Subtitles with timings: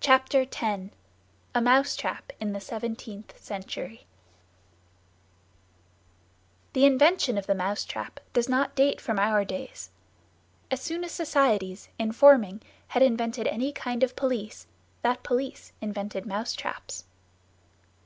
[0.00, 0.56] Chapter X.
[1.54, 4.06] A MOUSETRAP IN THE SEVENTEENTH CENTURY
[6.72, 9.90] The invention of the mousetrap does not date from our days;
[10.70, 14.66] as soon as societies, in forming, had invented any kind of police,
[15.02, 17.04] that police invented mousetraps.